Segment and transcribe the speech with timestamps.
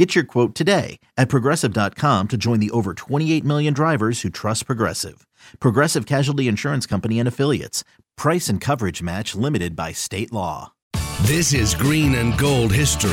[0.00, 4.64] Get your quote today at progressive.com to join the over 28 million drivers who trust
[4.64, 5.26] Progressive.
[5.60, 7.84] Progressive Casualty Insurance Company and Affiliates.
[8.16, 10.72] Price and coverage match limited by state law.
[11.20, 13.10] This is Green and Gold history.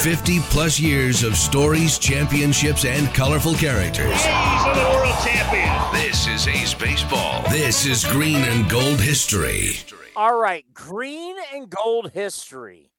[0.00, 4.10] 50 plus years of stories, championships, and colorful characters.
[4.10, 5.92] A's are the world champions.
[5.92, 7.44] This is A's Baseball.
[7.50, 9.76] This is Green and Gold history.
[10.16, 12.89] All right, green and gold history.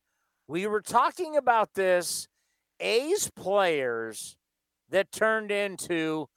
[0.52, 2.28] We were talking about this
[2.82, 4.36] A's players
[4.90, 6.28] that turned into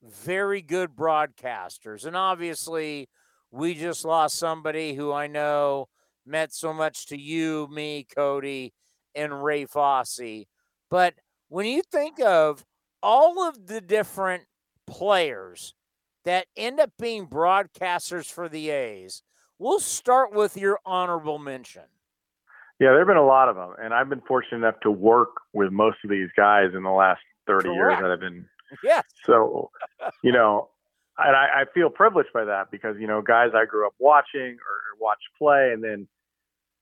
[0.00, 2.06] very good broadcasters.
[2.06, 3.08] And obviously,
[3.50, 5.88] we just lost somebody who I know
[6.24, 8.74] meant so much to you, me, Cody,
[9.12, 10.44] and Ray Fosse.
[10.88, 11.14] But
[11.48, 12.64] when you think of
[13.02, 14.44] all of the different
[14.86, 15.74] players
[16.24, 19.24] that end up being broadcasters for the A's,
[19.58, 21.82] we'll start with your honorable mention.
[22.84, 25.30] Yeah, there have been a lot of them, and I've been fortunate enough to work
[25.54, 27.76] with most of these guys in the last 30 Correct.
[27.76, 28.44] years that I've been.
[28.82, 29.04] Yes.
[29.24, 29.70] So,
[30.22, 30.68] you know,
[31.16, 34.58] and I, I feel privileged by that because you know guys I grew up watching
[34.60, 36.06] or, or watched play, and then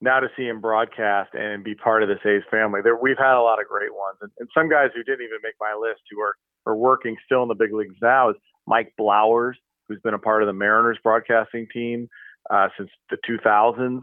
[0.00, 2.80] now to see him broadcast and be part of this A's family.
[2.82, 5.38] There, we've had a lot of great ones, and, and some guys who didn't even
[5.40, 6.34] make my list who are
[6.66, 8.36] are working still in the big leagues now is
[8.66, 9.54] Mike Blowers,
[9.86, 12.08] who's been a part of the Mariners broadcasting team
[12.50, 14.00] uh, since the 2000s.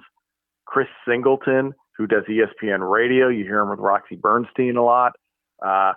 [0.65, 3.27] Chris Singleton, who does ESPN radio.
[3.27, 5.11] You hear him with Roxy Bernstein a lot.
[5.63, 5.91] Uh,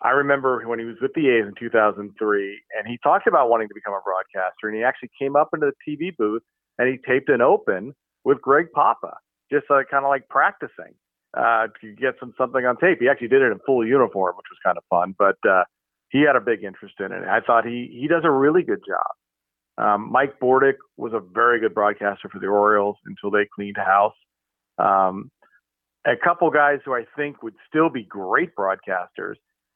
[0.00, 3.66] I remember when he was with the A's in 2003, and he talked about wanting
[3.68, 6.42] to become a broadcaster, and he actually came up into the TV booth
[6.78, 9.16] and he taped an open with Greg Papa,
[9.50, 10.94] just uh, kind of like practicing
[11.36, 12.98] uh, to get some something on tape.
[13.00, 15.64] He actually did it in full uniform, which was kind of fun, but uh,
[16.10, 17.24] he had a big interest in it.
[17.24, 19.84] I thought he he does a really good job.
[19.84, 24.14] Um, Mike Bordick was a very good broadcaster for the Orioles until they cleaned house.
[24.78, 25.30] Um,
[26.08, 29.34] a couple guys who I think would still be great broadcasters.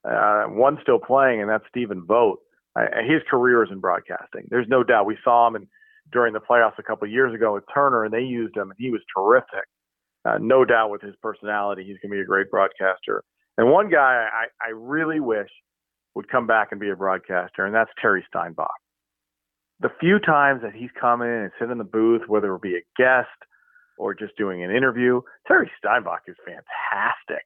[0.08, 2.40] Uh, one still playing, and that's Stephen Vogt.
[3.06, 4.48] His career is in broadcasting.
[4.48, 5.06] There's no doubt.
[5.06, 5.68] We saw him in,
[6.10, 8.90] during the playoffs a couple years ago with Turner, and they used him, and he
[8.90, 9.68] was terrific.
[10.24, 13.22] Uh, no doubt with his personality, he's going to be a great broadcaster.
[13.58, 15.50] And one guy I, I really wish
[16.14, 18.70] would come back and be a broadcaster, and that's Terry Steinbach.
[19.80, 22.76] The few times that he's come in and sit in the booth, whether it be
[22.76, 23.28] a guest
[23.98, 27.44] or just doing an interview, Terry Steinbach is fantastic.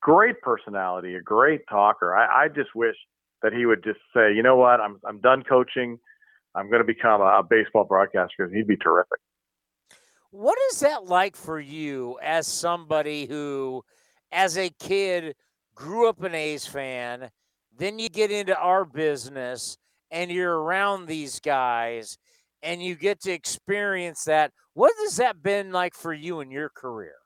[0.00, 2.14] Great personality, a great talker.
[2.14, 2.96] I, I just wish
[3.42, 5.98] that he would just say, you know what, I'm I'm done coaching.
[6.54, 9.18] I'm going to become a, a baseball broadcaster he'd be terrific.
[10.30, 13.82] What is that like for you as somebody who,
[14.30, 15.34] as a kid,
[15.74, 17.30] grew up an A's fan?
[17.76, 19.78] Then you get into our business
[20.10, 22.18] and you're around these guys
[22.62, 24.52] and you get to experience that.
[24.78, 27.16] What has that been like for you in your career?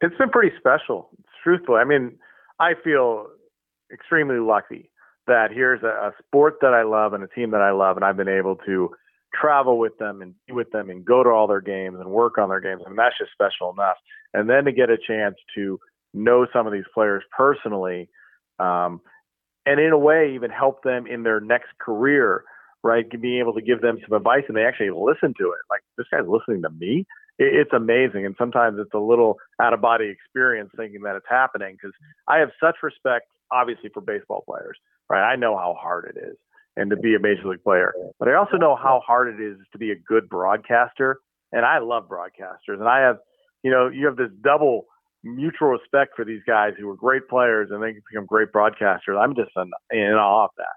[0.00, 1.10] It's been pretty special,
[1.44, 1.78] truthfully.
[1.78, 2.18] I mean,
[2.58, 3.28] I feel
[3.92, 4.90] extremely lucky
[5.28, 8.04] that here's a, a sport that I love and a team that I love, and
[8.04, 8.90] I've been able to
[9.32, 12.36] travel with them and be with them and go to all their games and work
[12.36, 12.82] on their games.
[12.84, 13.96] and that's just special enough.
[14.34, 15.78] And then to get a chance to
[16.12, 18.08] know some of these players personally,
[18.58, 19.00] um,
[19.66, 22.42] and in a way even help them in their next career,
[22.82, 23.04] right?
[23.08, 25.62] Being able to give them some advice and they actually listen to it.
[25.70, 27.06] Like this guy's listening to me.
[27.38, 28.26] It, it's amazing.
[28.26, 31.94] And sometimes it's a little out of body experience thinking that it's happening because
[32.28, 34.76] I have such respect, obviously, for baseball players,
[35.08, 35.22] right?
[35.22, 36.36] I know how hard it is
[36.76, 39.58] and to be a major league player, but I also know how hard it is
[39.72, 41.18] to be a good broadcaster.
[41.52, 43.18] And I love broadcasters and I have,
[43.62, 44.86] you know, you have this double
[45.22, 49.18] mutual respect for these guys who are great players and they become great broadcasters.
[49.18, 50.74] I'm just in, in awe of that.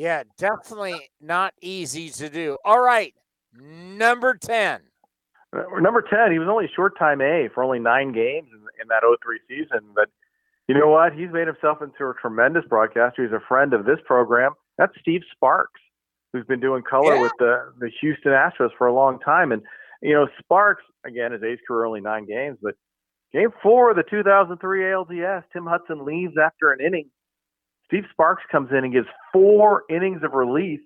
[0.00, 2.56] Yeah, definitely not easy to do.
[2.64, 3.12] All right,
[3.54, 4.80] number 10.
[5.52, 8.88] Uh, Number 10, he was only short time A for only nine games in, in
[8.88, 9.80] that 03 season.
[9.94, 10.08] But
[10.68, 11.12] you know what?
[11.12, 13.24] He's made himself into a tremendous broadcaster.
[13.24, 14.52] He's a friend of this program.
[14.78, 15.80] That's Steve Sparks,
[16.32, 17.20] who's been doing color Yeah.
[17.20, 19.52] with the, the Houston Astros for a long time.
[19.52, 19.60] And,
[20.00, 22.74] you know, Sparks, again, his A's career only nine games, but
[23.34, 27.10] game four of the 2003 ALDS, Tim Hudson leaves after an inning.
[27.90, 30.80] Steve Sparks comes in and gives four innings of relief,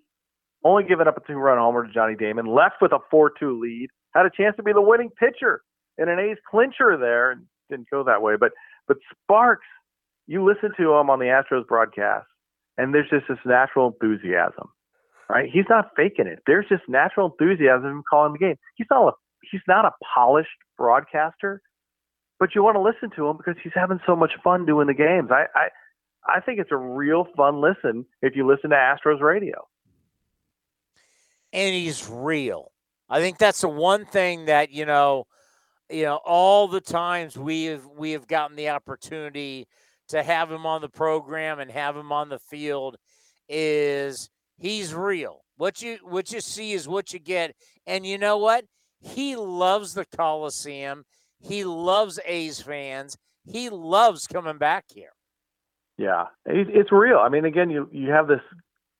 [0.64, 3.60] only giving up a two run homer to Johnny Damon, left with a 4 2
[3.60, 5.62] lead, had a chance to be the winning pitcher
[5.98, 8.34] in an A's clincher there, and didn't go that way.
[8.40, 8.52] But
[8.88, 9.66] but Sparks,
[10.26, 12.26] you listen to him on the Astros broadcast,
[12.78, 14.68] and there's just this natural enthusiasm.
[15.28, 15.50] right?
[15.52, 16.40] He's not faking it.
[16.46, 18.56] There's just natural enthusiasm in calling the game.
[18.76, 19.12] He's not a
[19.50, 21.60] he's not a polished broadcaster,
[22.40, 24.94] but you want to listen to him because he's having so much fun doing the
[24.94, 25.30] games.
[25.30, 25.68] I I,
[26.26, 29.66] I think it's a real fun listen if you listen to Astros radio.
[31.52, 32.72] And he's real.
[33.08, 35.26] I think that's the one thing that, you know,
[35.90, 39.68] you know, all the times we have we have gotten the opportunity
[40.08, 42.96] to have him on the program and have him on the field
[43.48, 45.44] is he's real.
[45.56, 47.54] What you what you see is what you get.
[47.86, 48.64] And you know what?
[49.00, 51.04] He loves the Coliseum.
[51.38, 53.16] He loves A's fans.
[53.44, 55.13] He loves coming back here.
[55.96, 57.18] Yeah, it's real.
[57.18, 58.40] I mean, again, you you have this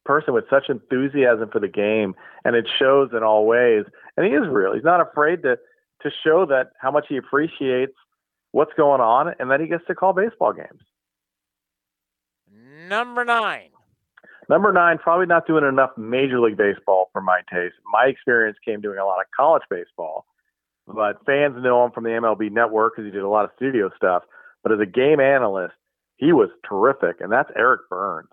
[0.04, 2.14] person with such enthusiasm for the game,
[2.44, 3.84] and it shows in all ways.
[4.16, 4.74] And he is real.
[4.74, 5.58] He's not afraid to
[6.02, 7.94] to show that how much he appreciates
[8.52, 10.82] what's going on, and that he gets to call baseball games.
[12.88, 13.70] Number nine.
[14.48, 17.74] Number nine, probably not doing enough Major League Baseball for my taste.
[17.90, 20.26] My experience came doing a lot of college baseball,
[20.86, 23.90] but fans know him from the MLB Network because he did a lot of studio
[23.96, 24.24] stuff.
[24.62, 25.74] But as a game analyst,
[26.16, 28.28] he was terrific, and that's Eric Byrnes.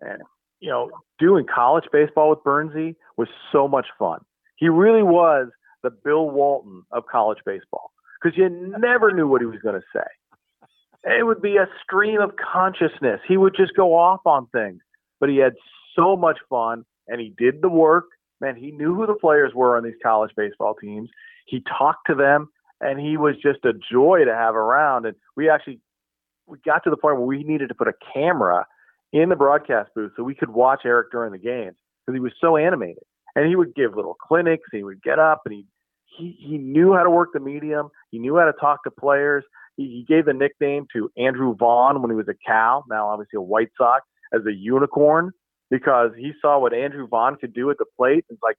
[0.00, 0.22] And
[0.60, 4.20] you know, doing college baseball with Byrnesy was so much fun.
[4.56, 5.48] He really was
[5.82, 9.86] the Bill Walton of college baseball because you never knew what he was going to
[9.94, 11.18] say.
[11.18, 13.20] It would be a stream of consciousness.
[13.28, 14.80] He would just go off on things
[15.20, 15.54] but he had
[15.94, 18.04] so much fun and he did the work.
[18.40, 21.08] Man, he knew who the players were on these college baseball teams.
[21.46, 22.48] He talked to them
[22.80, 25.06] and he was just a joy to have around.
[25.06, 25.80] And we actually
[26.46, 28.66] we got to the point where we needed to put a camera
[29.12, 32.32] in the broadcast booth so we could watch Eric during the games because he was
[32.40, 33.02] so animated.
[33.34, 34.68] And he would give little clinics.
[34.72, 35.66] He would get up and he
[36.04, 37.90] he he knew how to work the medium.
[38.10, 39.44] He knew how to talk to players.
[39.76, 43.36] He, he gave the nickname to Andrew Vaughn when he was a Cal, now obviously
[43.36, 45.32] a White Sox as a unicorn
[45.70, 48.24] because he saw what Andrew Vaughn could do at the plate.
[48.30, 48.56] It's like,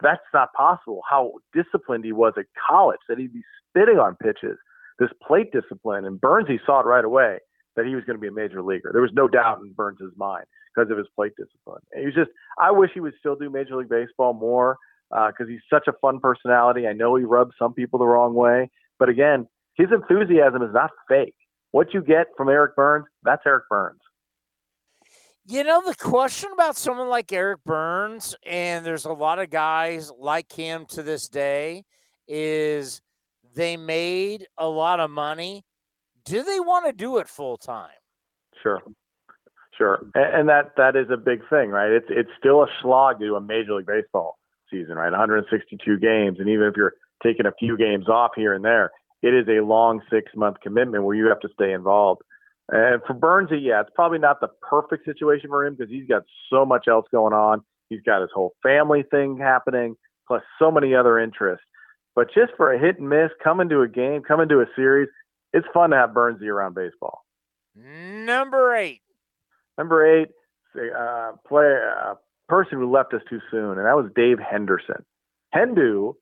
[0.00, 1.02] that's not possible.
[1.08, 4.56] How disciplined he was at college, that he'd be spitting on pitches,
[4.98, 6.04] this plate discipline.
[6.04, 7.38] And Byrnes, he saw it right away
[7.76, 8.90] that he was going to be a major leaguer.
[8.92, 10.44] There was no doubt in Byrnes' mind
[10.74, 11.82] because of his plate discipline.
[11.92, 14.78] And he was just, I wish he would still do Major League Baseball more
[15.10, 16.86] because uh, he's such a fun personality.
[16.86, 18.70] I know he rubs some people the wrong way.
[18.98, 21.34] But again, his enthusiasm is not fake.
[21.72, 24.00] What you get from Eric Byrnes, that's Eric Byrnes.
[25.46, 30.10] You know, the question about someone like Eric Byrnes, and there's a lot of guys
[30.18, 31.84] like him to this day,
[32.26, 33.02] is
[33.54, 35.64] they made a lot of money.
[36.24, 37.90] Do they want to do it full time?
[38.62, 38.82] Sure.
[39.76, 40.06] Sure.
[40.14, 41.90] And that that is a big thing, right?
[41.90, 44.38] It's it's still a slog to do a major league baseball
[44.70, 45.10] season, right?
[45.10, 46.38] 162 games.
[46.38, 48.90] And even if you're taking a few games off here and there,
[49.22, 52.22] it is a long six month commitment where you have to stay involved.
[52.70, 56.22] And for Byrnesy, yeah, it's probably not the perfect situation for him because he's got
[56.50, 57.62] so much else going on.
[57.90, 59.96] He's got his whole family thing happening,
[60.26, 61.64] plus so many other interests.
[62.14, 65.08] But just for a hit and miss, coming to a game, coming to a series,
[65.52, 67.24] it's fun to have Byrnesy around baseball.
[67.76, 69.00] Number eight.
[69.76, 70.28] Number eight,
[70.76, 72.14] uh, player, uh,
[72.48, 75.04] person who left us too soon, and that was Dave Henderson.
[75.54, 76.14] Hendu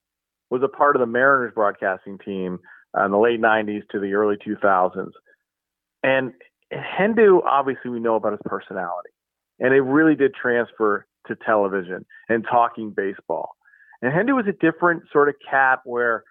[0.50, 2.58] was a part of the Mariners broadcasting team
[2.96, 5.10] in the late 90s to the early 2000s.
[6.02, 6.32] And
[6.72, 9.10] Hendu, obviously, we know about his personality,
[9.58, 13.50] and it really did transfer to television and talking baseball.
[14.02, 16.24] And Hendu was a different sort of cat where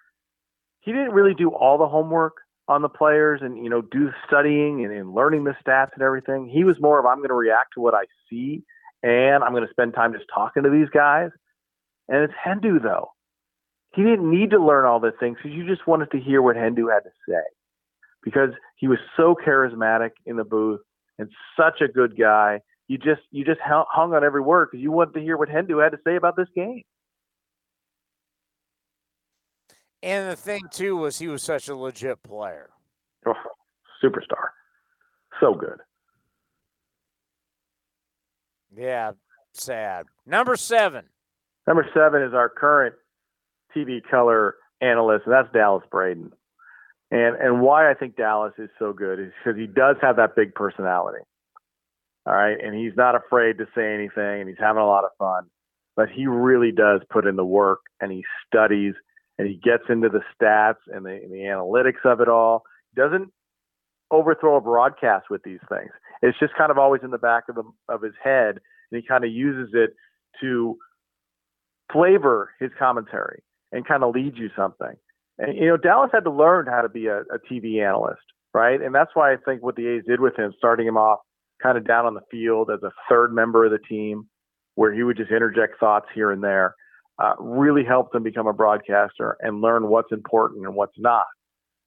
[0.80, 2.34] he didn't really do all the homework
[2.68, 6.48] on the players and you know do studying and, and learning the stats and everything.
[6.48, 8.62] He was more of I'm going to react to what I see
[9.02, 11.30] and I'm going to spend time just talking to these guys.
[12.08, 13.12] And it's Hendu though.
[13.94, 16.56] He didn't need to learn all the things because you just wanted to hear what
[16.56, 17.42] Hendu had to say
[18.22, 20.80] because he was so charismatic in the booth
[21.18, 22.60] and such a good guy.
[22.88, 25.82] You just you just hung on every word because you wanted to hear what Hendu
[25.82, 26.82] had to say about this game.
[30.02, 32.70] And the thing too was he was such a legit player.
[33.26, 33.34] Oh,
[34.02, 34.48] superstar.
[35.40, 35.78] So good.
[38.76, 39.12] Yeah,
[39.52, 40.06] sad.
[40.26, 41.04] Number seven.
[41.66, 42.94] Number seven is our current
[43.76, 46.32] TV color analyst, and that's Dallas Braden.
[47.10, 50.34] And and why I think Dallas is so good is because he does have that
[50.34, 51.22] big personality.
[52.26, 55.10] All right, and he's not afraid to say anything, and he's having a lot of
[55.18, 55.44] fun.
[55.96, 58.94] But he really does put in the work, and he studies,
[59.42, 62.62] and he gets into the stats and the, and the analytics of it all.
[62.94, 63.32] He doesn't
[64.12, 65.90] overthrow a broadcast with these things.
[66.22, 69.02] It's just kind of always in the back of the, of his head, and he
[69.02, 69.94] kind of uses it
[70.40, 70.76] to
[71.92, 74.94] flavor his commentary and kind of lead you something.
[75.38, 78.22] And, you know, Dallas had to learn how to be a, a TV analyst,
[78.54, 78.80] right?
[78.80, 81.18] And that's why I think what the A's did with him, starting him off
[81.60, 84.28] kind of down on the field as a third member of the team,
[84.76, 86.76] where he would just interject thoughts here and there.
[87.22, 91.26] Uh, really helped him become a broadcaster and learn what's important and what's not.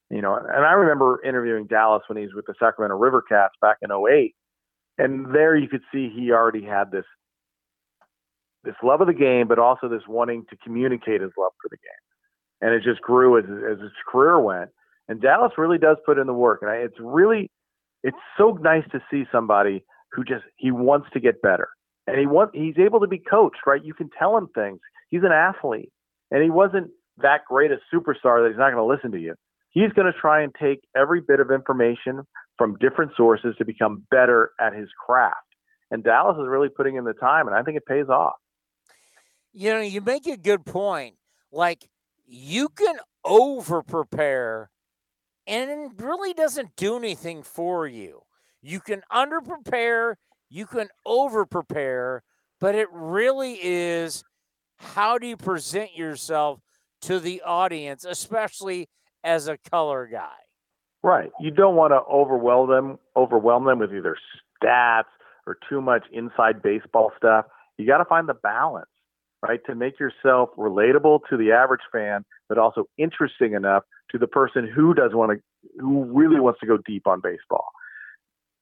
[0.09, 3.53] You know, and I remember interviewing Dallas when he was with the Sacramento River Cats
[3.59, 4.33] back in 08.
[4.97, 7.03] And there you could see he already had this
[8.63, 11.77] this love of the game, but also this wanting to communicate his love for the
[11.77, 12.61] game.
[12.61, 14.69] And it just grew as, as his career went.
[15.07, 16.59] And Dallas really does put in the work.
[16.61, 17.51] And I, it's really,
[18.03, 21.67] it's so nice to see somebody who just, he wants to get better.
[22.07, 23.83] And he want, he's able to be coached, right?
[23.83, 24.79] You can tell him things.
[25.15, 25.91] He's an athlete.
[26.31, 29.35] And he wasn't that great a superstar that he's not going to listen to you.
[29.71, 32.21] He's going to try and take every bit of information
[32.57, 35.35] from different sources to become better at his craft.
[35.91, 38.35] And Dallas is really putting in the time, and I think it pays off
[39.55, 41.15] you know, you make a good point.
[41.51, 41.87] Like
[42.27, 44.69] you can over prepare
[45.47, 48.23] and it really doesn't do anything for you.
[48.61, 50.17] You can under prepare,
[50.49, 52.23] you can over prepare,
[52.59, 54.23] but it really is
[54.77, 56.59] how do you present yourself
[57.01, 58.89] to the audience, especially
[59.23, 60.29] as a color guy.
[61.03, 61.31] Right.
[61.39, 64.17] You don't want to overwhelm them overwhelm them with either
[64.63, 65.03] stats
[65.45, 67.45] or too much inside baseball stuff.
[67.77, 68.87] You got to find the balance
[69.47, 69.59] right?
[69.67, 74.67] To make yourself relatable to the average fan, but also interesting enough to the person
[74.67, 77.67] who does want to, who really wants to go deep on baseball.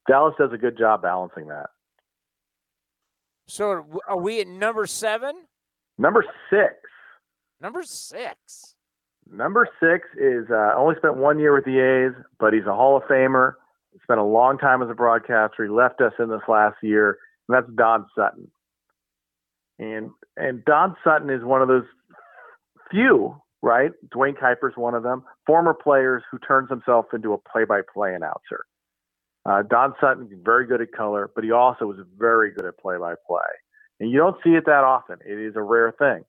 [0.10, 1.68] Dallas does a good job balancing that.
[3.48, 5.36] So are we at number seven?
[5.98, 6.74] Number six.
[7.62, 8.76] Number six.
[9.32, 12.98] Number six is uh, only spent one year with the A's, but he's a Hall
[12.98, 13.54] of Famer.
[13.94, 15.64] He spent a long time as a broadcaster.
[15.64, 18.50] He left us in this last year, and that's Don Sutton.
[19.80, 21.86] And and Don Sutton is one of those
[22.92, 23.92] few, right?
[24.12, 28.66] Duane Kuiper's one of them, former players who turns himself into a play-by-play announcer.
[29.46, 33.42] Uh, Don Sutton very good at color, but he also was very good at play-by-play.
[34.00, 35.18] And you don't see it that often.
[35.26, 36.24] It is a rare thing.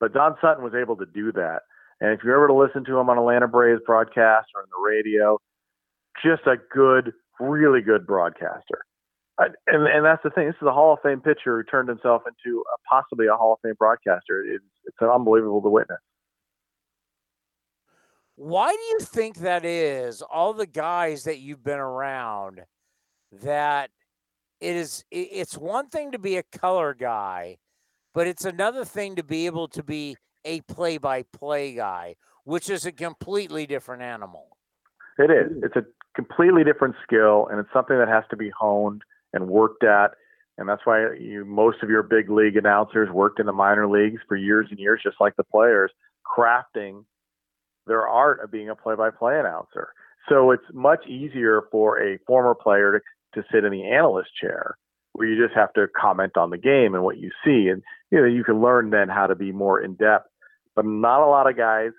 [0.00, 1.60] But Don Sutton was able to do that.
[2.00, 4.88] And if you're ever to listen to him on Atlanta Braves broadcast or on the
[4.88, 5.38] radio,
[6.24, 8.84] just a good, really good broadcaster
[9.38, 10.46] and and that's the thing.
[10.46, 13.54] This is a Hall of Fame pitcher who turned himself into a, possibly a Hall
[13.54, 14.44] of Fame broadcaster.
[14.44, 15.98] It's it's unbelievable to witness.
[18.36, 20.22] Why do you think that is?
[20.22, 22.62] All the guys that you've been around,
[23.42, 23.90] that
[24.60, 25.04] it is.
[25.10, 27.58] It's one thing to be a color guy,
[28.14, 32.92] but it's another thing to be able to be a play-by-play guy, which is a
[32.92, 34.56] completely different animal.
[35.18, 35.62] It is.
[35.62, 35.84] It's a
[36.14, 40.12] completely different skill, and it's something that has to be honed and worked at.
[40.56, 44.20] And that's why you, most of your big league announcers worked in the minor leagues
[44.26, 45.92] for years and years, just like the players,
[46.26, 47.04] crafting
[47.86, 49.90] their art of being a play-by-play announcer.
[50.28, 53.00] So it's much easier for a former player to,
[53.34, 54.76] to sit in the analyst chair
[55.12, 57.68] where you just have to comment on the game and what you see.
[57.68, 60.28] And, you know, you can learn then how to be more in depth.
[60.76, 61.90] But not a lot of guys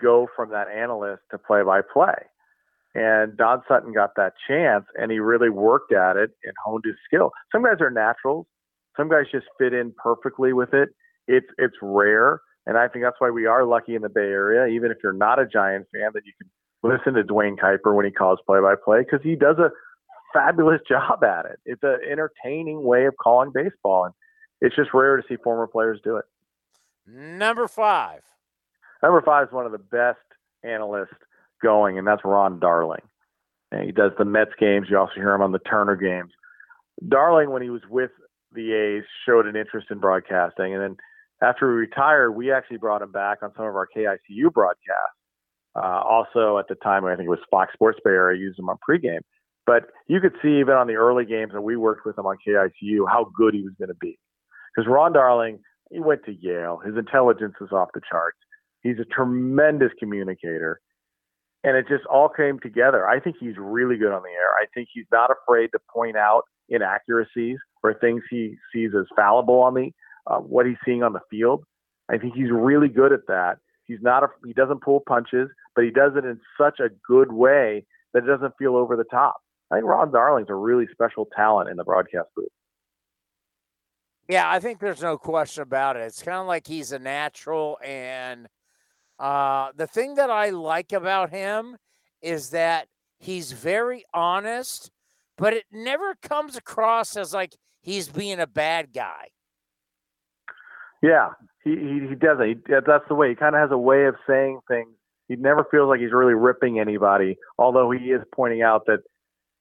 [0.00, 2.14] go from that analyst to play by play.
[2.94, 6.96] And Don Sutton got that chance and he really worked at it and honed his
[7.06, 7.32] skill.
[7.52, 8.46] Some guys are naturals.
[8.96, 10.88] Some guys just fit in perfectly with it.
[11.26, 12.40] It's it's rare.
[12.66, 15.12] And I think that's why we are lucky in the Bay Area, even if you're
[15.12, 16.50] not a Giant fan, that you can
[16.82, 19.70] listen to Duane Kuiper when he calls play by play because he does a
[20.32, 21.58] fabulous job at it.
[21.64, 24.04] It's an entertaining way of calling baseball.
[24.04, 24.14] And
[24.60, 26.24] it's just rare to see former players do it.
[27.06, 28.20] Number five.
[29.02, 30.18] Number five is one of the best
[30.64, 31.14] analysts
[31.62, 33.02] going, and that's Ron Darling.
[33.70, 34.88] And he does the Mets games.
[34.90, 36.32] You also hear him on the Turner games.
[37.06, 38.10] Darling, when he was with
[38.52, 40.96] the A's, showed an interest in broadcasting, and then
[41.40, 45.14] after he retired, we actually brought him back on some of our KICU broadcasts.
[45.76, 48.68] Uh, also, at the time, I think it was Fox Sports Bay Area used him
[48.68, 49.20] on pregame.
[49.68, 52.38] But you could see even on the early games that we worked with him on
[52.46, 54.18] KICU how good he was going to be.
[54.74, 55.58] Because Ron Darling,
[55.90, 56.80] he went to Yale.
[56.82, 58.38] His intelligence is off the charts.
[58.80, 60.80] He's a tremendous communicator
[61.64, 63.06] and it just all came together.
[63.06, 64.54] I think he's really good on the air.
[64.58, 69.60] I think he's not afraid to point out inaccuracies or things he sees as fallible
[69.60, 69.90] on the
[70.26, 71.64] uh, what he's seeing on the field.
[72.10, 73.58] I think he's really good at that.
[73.84, 77.32] He's not a, he doesn't pull punches, but he does it in such a good
[77.32, 77.84] way
[78.14, 79.36] that it doesn't feel over the top.
[79.70, 82.48] I think Ron Darling's a really special talent in the broadcast booth.
[84.28, 86.00] Yeah, I think there's no question about it.
[86.00, 88.48] It's kind of like he's a natural and
[89.18, 91.76] uh, the thing that I like about him
[92.22, 94.90] is that he's very honest,
[95.36, 99.28] but it never comes across as like he's being a bad guy.
[101.02, 101.30] Yeah,
[101.64, 102.46] he he, he doesn't.
[102.46, 103.30] He, that's the way.
[103.30, 104.88] He kind of has a way of saying things.
[105.28, 109.00] He never feels like he's really ripping anybody, although he is pointing out that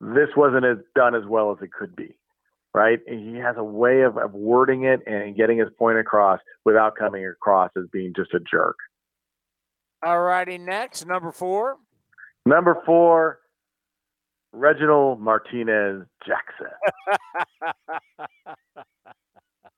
[0.01, 2.15] this wasn't as done as well as it could be.
[2.73, 2.99] right?
[3.07, 6.95] And he has a way of, of wording it and getting his point across without
[6.95, 8.75] coming across as being just a jerk.
[10.03, 11.77] All righty, next, number four.
[12.45, 13.39] Number four,
[14.53, 16.67] Reginald Martinez Jackson.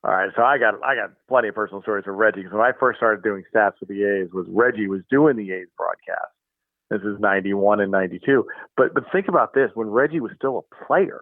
[0.02, 2.62] All right, so I got I got plenty of personal stories for Reggie because when
[2.62, 6.32] I first started doing stats with the A's was Reggie was doing the A's broadcast.
[6.90, 8.44] This is 91 and 92.
[8.76, 11.20] But but think about this: when Reggie was still a player,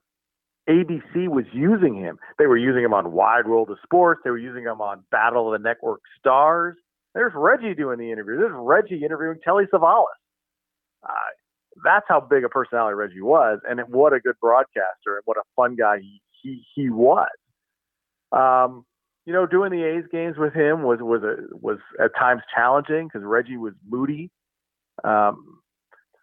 [0.69, 2.19] ABC was using him.
[2.39, 4.23] They were using him on Wide World of Sports.
[4.25, 6.77] They were using him on Battle of the Network Stars.
[7.15, 8.37] There's Reggie doing the interview.
[8.37, 10.05] There's Reggie interviewing Telly Savalas.
[11.03, 11.13] Uh,
[11.85, 15.43] that's how big a personality Reggie was, and what a good broadcaster and what a
[15.57, 17.29] fun guy he he, he was.
[18.33, 18.85] Um,
[19.27, 23.09] you know, doing the A's games with him was was a, was at times challenging
[23.09, 24.31] because Reggie was moody,
[25.05, 25.61] um,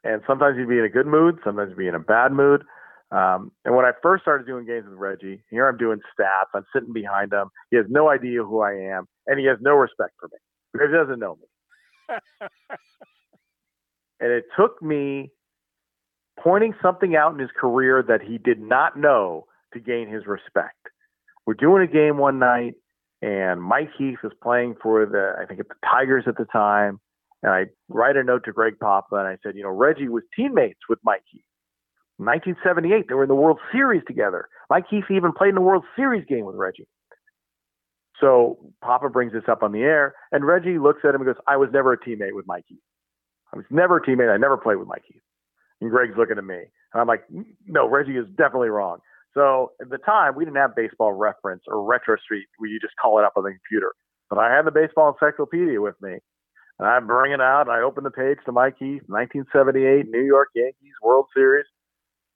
[0.04, 2.64] and sometimes he'd be in a good mood, sometimes he'd be in a bad mood.
[3.12, 6.50] Um, and when I first started doing games with Reggie, here I'm doing stats.
[6.54, 7.50] I'm sitting behind him.
[7.72, 10.38] He has no idea who I am, and he has no respect for me
[10.74, 12.18] because he doesn't know me.
[14.20, 15.32] and it took me
[16.40, 20.76] pointing something out in his career that he did not know to gain his respect.
[21.46, 22.74] We're doing a game one night,
[23.22, 27.00] and Mike Heath was playing for the, I think, the Tigers at the time.
[27.44, 30.24] And I write a note to Greg Papa, and I said, you know, Reggie was
[30.36, 31.44] teammates with Mike Heath.
[32.18, 34.48] 1978, they were in the World Series together.
[34.70, 36.88] Mike Heath even played in the World Series game with Reggie.
[38.22, 41.44] So Papa brings this up on the air, and Reggie looks at him and goes,
[41.48, 42.80] I was never a teammate with Mike Heath.
[43.54, 44.34] I was never a teammate.
[44.34, 45.22] I never played with Mike Heath.
[45.82, 46.56] And Greg's looking at me.
[46.56, 47.26] And I'm like,
[47.68, 49.00] no, Reggie is definitely wrong.
[49.34, 53.20] So at the time, we didn't have baseball reference or Retrosheet where you just call
[53.20, 53.94] it up on the computer.
[54.30, 56.20] But I had the baseball encyclopedia with me.
[56.80, 60.50] And I bring it out I open the page to Mike Heath, 1978 New York
[60.56, 61.66] Yankees World Series.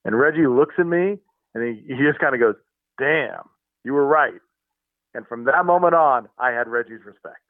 [0.06, 1.18] And Reggie looks at me
[1.54, 2.56] and he, he just kind of goes,
[2.98, 3.44] damn,
[3.84, 4.40] you were right.
[5.14, 7.42] And from that moment on, I had Reggie's respect.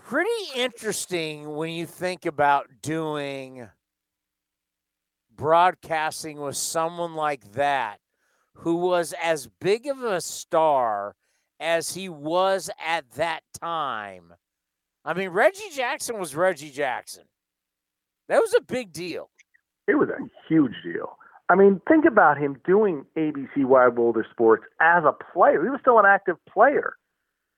[0.00, 3.68] Pretty interesting when you think about doing
[5.34, 7.98] broadcasting with someone like that
[8.58, 11.16] who was as big of a star
[11.60, 14.34] as he was at that time.
[15.04, 17.24] I mean, Reggie Jackson was Reggie Jackson.
[18.28, 19.30] That was a big deal.
[19.86, 21.18] It was a huge deal.
[21.50, 25.62] I mean, think about him doing ABC Wide World of Sports as a player.
[25.62, 26.96] He was still an active player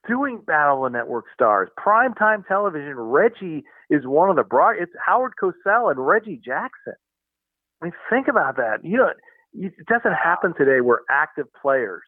[0.08, 2.94] doing Battle of Network Stars, primetime television.
[2.96, 4.76] Reggie is one of the broad.
[4.80, 6.94] It's Howard Cosell and Reggie Jackson.
[7.80, 8.78] I mean, think about that.
[8.82, 9.10] You know,
[9.54, 12.02] it doesn't happen today where active players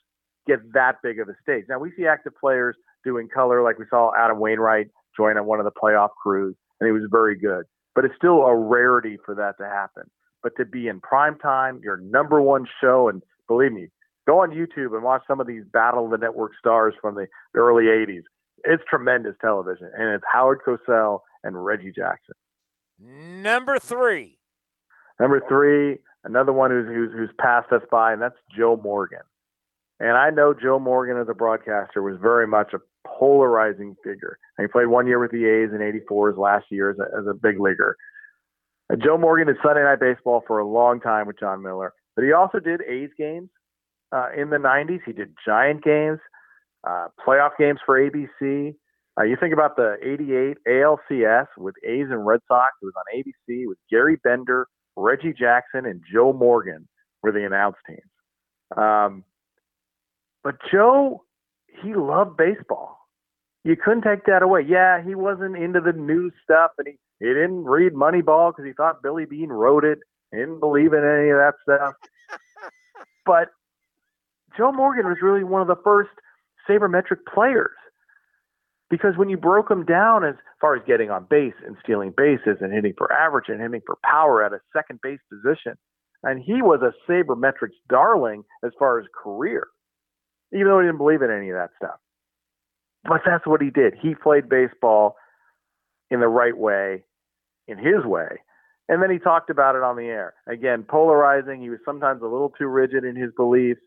[0.49, 1.65] get that big of a stage.
[1.69, 5.61] Now we see active players doing color, like we saw Adam Wainwright join on one
[5.61, 7.65] of the playoff crews, and he was very good.
[7.95, 10.05] But it's still a rarity for that to happen.
[10.43, 13.89] But to be in prime time, your number one show, and believe me,
[14.27, 17.27] go on YouTube and watch some of these Battle of the Network stars from the
[17.55, 18.23] early '80s.
[18.65, 22.35] It's tremendous television, and it's Howard Cosell and Reggie Jackson.
[23.01, 24.39] Number three.
[25.21, 29.21] Number three, another one who's, who's, who's passed us by, and that's Joe Morgan.
[30.01, 34.39] And I know Joe Morgan as a broadcaster was very much a polarizing figure.
[34.57, 37.19] And he played one year with the A's in '84, his last year as a,
[37.19, 37.97] as a big leaguer.
[38.89, 42.25] And Joe Morgan did Sunday Night Baseball for a long time with Jon Miller, but
[42.25, 43.51] he also did A's games
[44.13, 45.01] uh, in the '90s.
[45.05, 46.21] He did Giant games,
[46.87, 48.75] uh, playoff games for ABC.
[49.19, 52.73] Uh, you think about the '88 ALCS with A's and Red Sox.
[52.81, 56.89] It was on ABC with Gary Bender, Reggie Jackson, and Joe Morgan
[57.23, 58.01] were the announce teams.
[58.77, 59.25] Um,
[60.43, 61.25] but Joe,
[61.83, 62.99] he loved baseball.
[63.65, 64.65] You couldn't take that away.
[64.67, 68.73] Yeah, he wasn't into the news stuff, and he, he didn't read Moneyball because he
[68.73, 69.99] thought Billy Beane wrote it.
[70.31, 71.95] He didn't believe in any of that stuff.
[73.27, 73.49] but
[74.57, 76.11] Joe Morgan was really one of the first
[76.69, 77.71] sabermetric players
[78.91, 82.59] because when you broke him down as far as getting on base and stealing bases
[82.61, 85.75] and hitting for average and hitting for power at a second base position,
[86.23, 89.69] and he was a sabermetrics darling as far as career,
[90.53, 91.99] even though he didn't believe in any of that stuff.
[93.05, 93.95] But that's what he did.
[94.01, 95.17] He played baseball
[96.11, 97.05] in the right way,
[97.67, 98.41] in his way.
[98.89, 100.35] And then he talked about it on the air.
[100.47, 101.61] Again, polarizing.
[101.61, 103.81] He was sometimes a little too rigid in his beliefs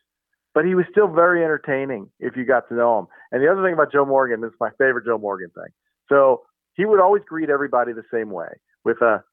[0.53, 3.07] but he was still very entertaining if you got to know him.
[3.31, 5.71] And the other thing about Joe Morgan, this is my favorite Joe Morgan thing.
[6.09, 6.41] So
[6.75, 8.49] he would always greet everybody the same way
[8.83, 9.23] with a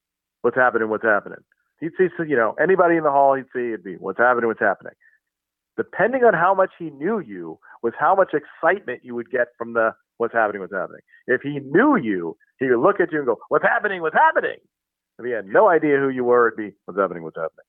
[0.42, 0.88] "What's happening?
[0.88, 1.38] What's happening?"
[1.80, 4.46] He'd see, you know, anybody in the hall, he'd see it'd be "What's happening?
[4.46, 4.94] What's happening?"
[5.78, 9.72] Depending on how much he knew you, was how much excitement you would get from
[9.72, 10.60] the "What's happening?
[10.60, 14.02] What's happening?" If he knew you, he would look at you and go, "What's happening?
[14.02, 14.58] What's happening?"
[15.18, 17.22] If he had no idea who you were, it'd be "What's happening?
[17.22, 17.64] What's happening?"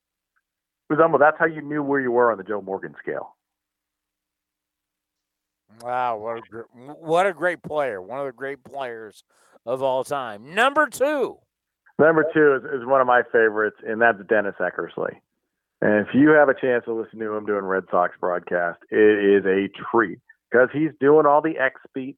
[0.90, 3.36] was almost that's how you knew where you were on the Joe Morgan scale.
[5.82, 8.02] Wow, what a gr- what a great player!
[8.02, 9.24] One of the great players
[9.66, 10.56] of all time.
[10.56, 11.38] Number two.
[12.00, 15.20] Number two is, is one of my favorites, and that's Dennis Eckersley.
[15.82, 18.98] And if you have a chance to listen to him doing Red Sox broadcast, it
[18.98, 20.20] is a treat
[20.52, 22.18] because he's doing all the Eck speak,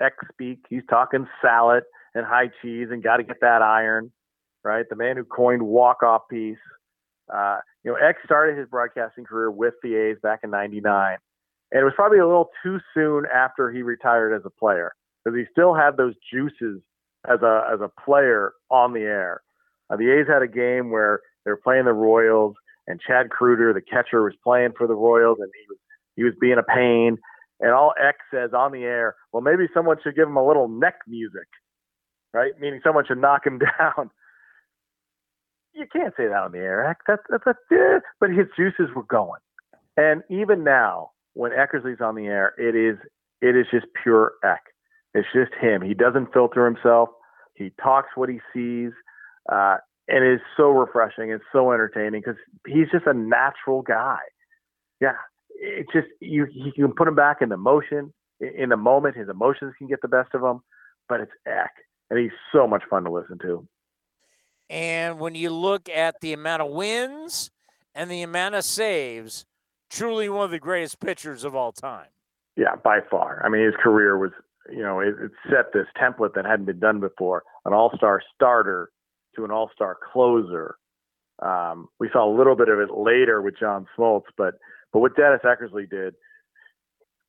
[0.00, 0.60] Eck speak.
[0.70, 4.10] He's talking salad and high cheese and got to get that iron,
[4.62, 4.86] right?
[4.88, 6.56] The man who coined walk off piece.
[7.32, 11.18] Uh, you know, Eck started his broadcasting career with the A's back in '99,
[11.72, 14.92] and it was probably a little too soon after he retired as a player
[15.24, 16.80] because he still had those juices
[17.28, 19.42] as a as a player on the air.
[19.90, 22.54] Uh, the A's had a game where they were playing the Royals,
[22.86, 25.78] and Chad Kreuter, the catcher, was playing for the Royals, and he was
[26.16, 27.18] he was being a pain.
[27.60, 30.68] And all Eck says on the air, well, maybe someone should give him a little
[30.68, 31.48] neck music,
[32.32, 32.52] right?
[32.60, 34.10] Meaning someone should knock him down.
[35.72, 36.98] You can't say that on the air, Eck.
[37.06, 38.00] That's that's a, eh.
[38.20, 39.40] but his juices were going.
[39.96, 42.98] And even now, when Eckersley's on the air, it is
[43.40, 44.62] it is just pure Eck.
[45.14, 45.82] It's just him.
[45.82, 47.08] He doesn't filter himself.
[47.54, 48.90] He talks what he sees,
[49.50, 49.76] uh,
[50.08, 51.30] and it's so refreshing.
[51.30, 54.18] It's so entertaining because he's just a natural guy.
[55.00, 55.16] Yeah,
[55.50, 56.46] it's just you.
[56.52, 59.16] You can put him back in the motion in the moment.
[59.16, 60.60] His emotions can get the best of him,
[61.08, 61.72] but it's Eck,
[62.10, 63.66] and he's so much fun to listen to.
[64.70, 67.50] And when you look at the amount of wins
[67.94, 69.44] and the amount of saves,
[69.90, 72.08] truly one of the greatest pitchers of all time.
[72.56, 73.42] Yeah, by far.
[73.44, 74.30] I mean, his career was
[74.70, 78.22] you know, it, it set this template that hadn't been done before an all star
[78.34, 78.90] starter
[79.36, 80.76] to an all star closer.
[81.42, 84.54] Um, we saw a little bit of it later with John Smoltz, but
[84.92, 86.14] but what Dennis Eckersley did,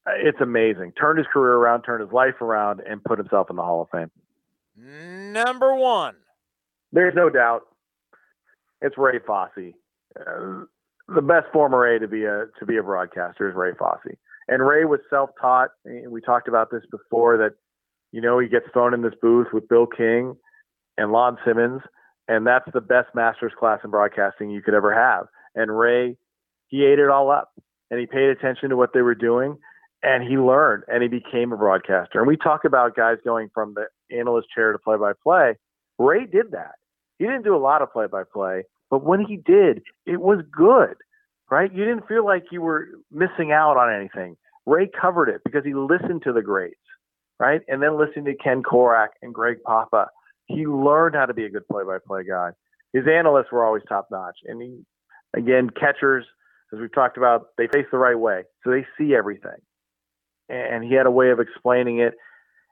[0.07, 0.91] uh, it's amazing.
[0.91, 3.89] Turned his career around, turned his life around, and put himself in the Hall of
[3.89, 4.11] Fame.
[4.77, 6.15] Number one.
[6.91, 7.63] There's no doubt.
[8.81, 9.73] It's Ray Fosse.
[10.19, 10.65] Uh,
[11.07, 14.15] the best former A to be a to be a broadcaster is Ray Fosse.
[14.47, 15.69] And Ray was self-taught.
[16.07, 17.53] We talked about this before that,
[18.11, 20.35] you know, he gets thrown in this booth with Bill King
[20.97, 21.81] and Lon Simmons,
[22.27, 25.27] and that's the best master's class in broadcasting you could ever have.
[25.55, 26.17] And Ray,
[26.67, 27.51] he ate it all up,
[27.91, 29.58] and he paid attention to what they were doing,
[30.03, 32.19] and he learned, and he became a broadcaster.
[32.19, 35.55] And we talk about guys going from the analyst chair to play-by-play.
[35.97, 36.75] Ray did that.
[37.19, 40.95] He didn't do a lot of play-by-play, but when he did, it was good
[41.49, 41.71] right?
[41.73, 44.38] You didn't feel like you were missing out on anything.
[44.65, 46.79] Ray covered it because he listened to the greats,
[47.39, 47.62] right?
[47.67, 50.08] And then listening to Ken Korach and Greg Papa,
[50.45, 52.51] he learned how to be a good play-by-play guy.
[52.93, 54.86] His analysts were always top notch, and he,
[55.36, 56.25] again, catchers,
[56.73, 59.60] as we've talked about, they face the right way, so they see everything.
[60.49, 62.13] And he had a way of explaining it.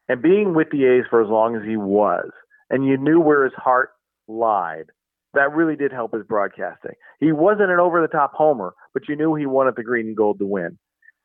[0.08, 2.30] And being with the A's for as long as he was,
[2.70, 3.90] and you knew where his heart
[4.28, 4.86] lied
[5.34, 6.94] that really did help his broadcasting.
[7.20, 10.18] He wasn't an over the top homer, but you knew he wanted the green and
[10.18, 10.78] gold to win.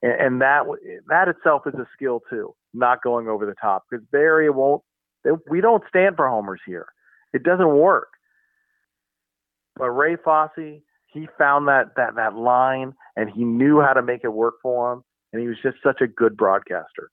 [0.02, 0.62] And, and that
[1.08, 4.82] that itself is a skill too, not going over the top because Barry won't.
[5.50, 6.86] We don't stand for homers here.
[7.32, 8.08] It doesn't work.
[9.76, 14.22] But Ray Fosse, he found that that that line and he knew how to make
[14.24, 17.10] it work for him, and he was just such a good broadcaster.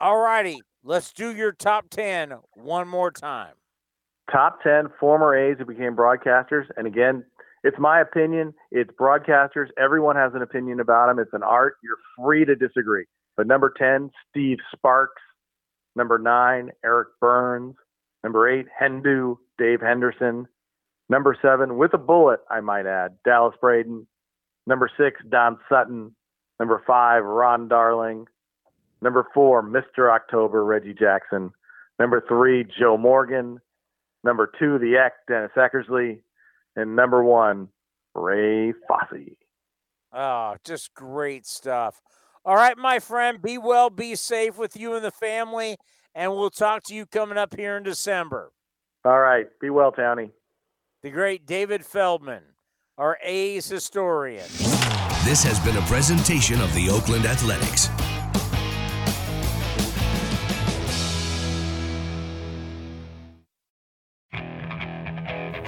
[0.00, 3.54] All righty, let's do your top ten one more time
[4.30, 6.64] top 10 former A's who became broadcasters.
[6.76, 7.24] And again,
[7.64, 8.54] it's my opinion.
[8.70, 9.66] It's broadcasters.
[9.78, 11.18] Everyone has an opinion about them.
[11.18, 11.74] It's an art.
[11.82, 13.04] You're free to disagree.
[13.36, 15.22] But number 10, Steve Sparks.
[15.96, 17.74] Number nine, Eric Byrnes.
[18.22, 20.46] Number eight, Hendu, Dave Henderson.
[21.08, 24.06] Number seven, with a bullet, I might add, Dallas Braden.
[24.66, 26.14] Number six, Don Sutton.
[26.60, 28.26] Number five, Ron Darling.
[29.02, 30.14] Number four, Mr.
[30.14, 31.50] October, Reggie Jackson.
[31.98, 33.60] Number three, Joe Morgan.
[34.22, 36.20] Number two, the Eck, Dennis Eckersley.
[36.76, 37.68] And number one,
[38.14, 39.36] Ray Fosse.
[40.12, 42.00] Oh, just great stuff.
[42.42, 45.76] All right, my friend, be well, be safe with you and the family,
[46.14, 48.52] and we'll talk to you coming up here in December.
[49.04, 50.30] All right, be well, Townie.
[51.02, 52.42] The great David Feldman,
[52.96, 54.48] our A's historian.
[55.22, 57.90] This has been a presentation of the Oakland Athletics.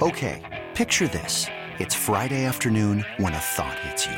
[0.01, 0.41] Okay,
[0.73, 1.45] picture this.
[1.77, 4.17] It's Friday afternoon when a thought hits you.